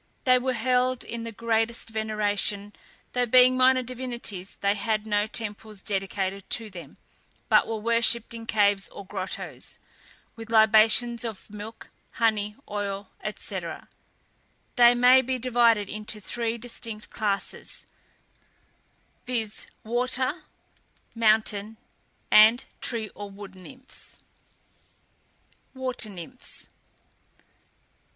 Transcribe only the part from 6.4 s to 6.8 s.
to